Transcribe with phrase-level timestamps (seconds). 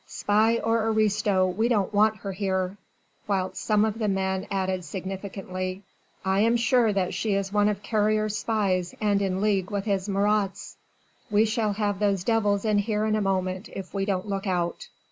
[0.07, 2.75] Spy or aristo we don't want her here!"
[3.27, 5.83] whilst some of the men added significantly:
[6.25, 10.09] "I am sure that she is one of Carrier's spies and in league with his
[10.09, 10.75] Marats!
[11.29, 14.87] We shall have those devils in here in a moment if we don't look out!